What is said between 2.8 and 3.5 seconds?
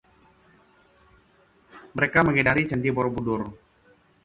Borobudur